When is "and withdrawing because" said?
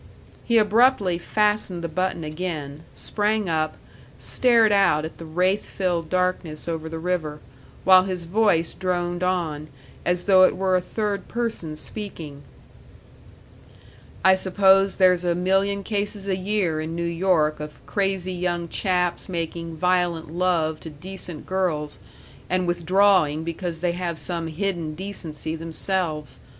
22.49-23.81